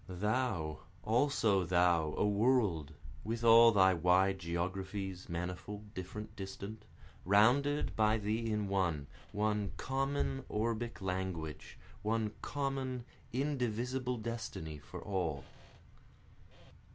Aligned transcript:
Thou, 0.09 0.79
also 1.03 1.63
thou, 1.63 2.13
a 2.17 2.25
World, 2.27 2.95
With 3.23 3.43
all 3.43 3.71
thy 3.71 3.93
wide 3.93 4.39
geographies, 4.39 5.29
manifold, 5.29 5.93
different, 5.93 6.35
distant, 6.35 6.85
Rounded 7.23 7.95
by 7.95 8.17
thee 8.17 8.43
in 8.51 8.67
one 8.67 9.05
one 9.31 9.73
common 9.77 10.43
orbic 10.49 11.01
language, 11.03 11.77
One 12.01 12.31
common 12.41 13.05
indivisible 13.31 14.17
destiny 14.17 14.79
for 14.79 15.03
All. 15.03 15.43